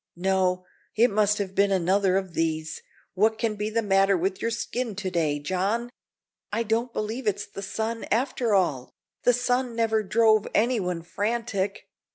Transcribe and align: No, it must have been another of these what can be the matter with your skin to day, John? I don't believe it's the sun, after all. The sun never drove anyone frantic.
No, 0.17 0.65
it 0.95 1.11
must 1.11 1.37
have 1.37 1.53
been 1.53 1.71
another 1.71 2.17
of 2.17 2.33
these 2.33 2.81
what 3.13 3.37
can 3.37 3.53
be 3.53 3.69
the 3.69 3.83
matter 3.83 4.17
with 4.17 4.41
your 4.41 4.49
skin 4.49 4.95
to 4.95 5.11
day, 5.11 5.37
John? 5.37 5.91
I 6.51 6.63
don't 6.63 6.91
believe 6.91 7.27
it's 7.27 7.45
the 7.45 7.61
sun, 7.61 8.05
after 8.09 8.55
all. 8.55 8.89
The 9.25 9.33
sun 9.33 9.75
never 9.75 10.01
drove 10.01 10.47
anyone 10.55 11.03
frantic. 11.03 11.87